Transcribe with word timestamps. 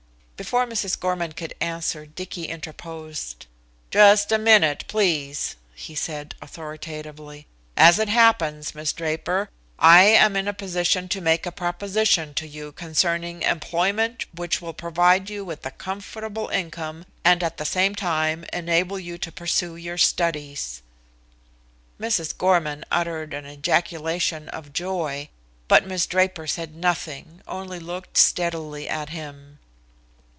Before 0.43 0.65
Mrs. 0.65 0.99
Gorman 0.99 1.33
could 1.33 1.53
answer 1.61 2.07
Dicky 2.07 2.45
interposed. 2.45 3.45
"Just 3.91 4.31
a 4.31 4.39
minute, 4.39 4.85
please," 4.87 5.55
he 5.75 5.93
said 5.93 6.33
authoritatively. 6.41 7.45
"As 7.77 7.99
it 7.99 8.09
happens, 8.09 8.73
Miss 8.73 8.91
Draper, 8.91 9.51
I 9.77 10.01
am 10.05 10.35
in 10.35 10.47
a 10.47 10.53
position 10.55 11.07
to 11.09 11.21
make 11.21 11.45
a 11.45 11.51
proposition 11.51 12.33
to 12.33 12.47
you 12.47 12.71
concerning 12.71 13.43
employment 13.43 14.25
which 14.33 14.59
will 14.63 14.73
provide 14.73 15.29
you 15.29 15.45
with 15.45 15.63
a 15.63 15.69
comfortable 15.69 16.47
income, 16.49 17.05
and 17.23 17.43
at 17.43 17.57
the 17.57 17.63
same 17.63 17.93
time 17.93 18.43
enable 18.51 18.97
you 18.99 19.19
to 19.19 19.31
pursue 19.31 19.75
your 19.75 19.99
studies." 19.99 20.81
Mrs. 21.99 22.35
Gorman 22.35 22.83
uttered 22.91 23.35
an 23.35 23.45
ejaculation 23.45 24.49
of 24.49 24.73
joy, 24.73 25.29
but 25.67 25.85
Miss 25.85 26.07
Draper 26.07 26.47
said 26.47 26.75
nothing, 26.75 27.43
only 27.47 27.77
looked 27.77 28.17
steadily 28.17 28.89
at 28.89 29.09
him. 29.09 29.59